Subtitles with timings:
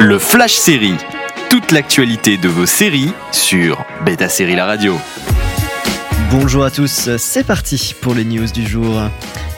[0.00, 0.94] Le Flash Série.
[1.50, 4.96] Toute l'actualité de vos séries sur Beta Série La Radio.
[6.30, 8.96] Bonjour à tous, c'est parti pour les news du jour.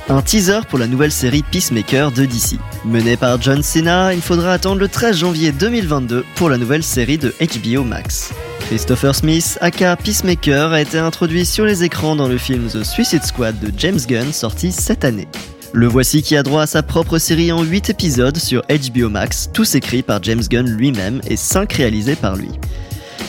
[0.09, 2.59] Un teaser pour la nouvelle série Peacemaker de DC.
[2.87, 7.19] Menée par John Cena, il faudra attendre le 13 janvier 2022 pour la nouvelle série
[7.19, 8.33] de HBO Max.
[8.61, 13.25] Christopher Smith, aka Peacemaker, a été introduit sur les écrans dans le film The Suicide
[13.25, 15.29] Squad de James Gunn sorti cette année.
[15.73, 19.51] Le voici qui a droit à sa propre série en 8 épisodes sur HBO Max,
[19.55, 22.51] tous écrits par James Gunn lui-même et 5 réalisés par lui.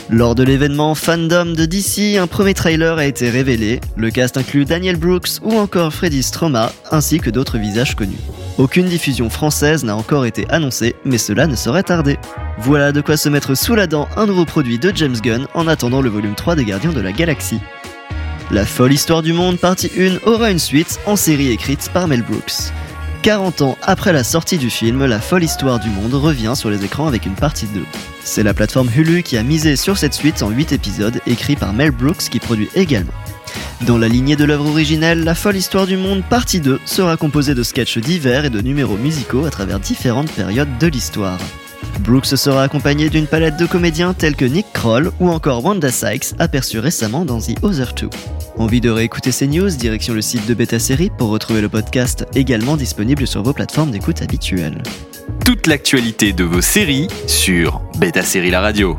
[0.10, 3.80] Lors de l'événement Fandom de DC, un premier trailer a été révélé.
[3.96, 8.18] Le cast inclut Daniel Brooks ou encore Freddy Stroma, ainsi que d'autres visages connus.
[8.58, 12.18] Aucune diffusion française n'a encore été annoncée, mais cela ne saurait tarder.
[12.58, 15.68] Voilà de quoi se mettre sous la dent un nouveau produit de James Gunn en
[15.68, 17.62] attendant le volume 3 des Gardiens de la Galaxie.
[18.52, 22.22] La folle histoire du monde partie 1 aura une suite en série écrite par Mel
[22.22, 22.74] Brooks.
[23.22, 26.84] 40 ans après la sortie du film, La folle histoire du monde revient sur les
[26.84, 27.82] écrans avec une partie 2.
[28.26, 31.72] C'est la plateforme Hulu qui a misé sur cette suite en 8 épisodes écrits par
[31.72, 33.14] Mel Brooks qui produit également.
[33.88, 37.56] Dans la lignée de l'œuvre originelle, La folle histoire du monde partie 2 sera composée
[37.56, 41.40] de sketchs divers et de numéros musicaux à travers différentes périodes de l'histoire.
[42.02, 46.34] Brooks sera accompagné d'une palette de comédiens tels que Nick Kroll ou encore Wanda Sykes,
[46.40, 48.10] aperçu récemment dans The Other Two.
[48.58, 52.26] Envie de réécouter ces news Direction le site de Beta Série pour retrouver le podcast
[52.36, 54.82] également disponible sur vos plateformes d'écoute habituelles.
[55.46, 58.98] Toute l'actualité de vos séries sur Beta Série La Radio.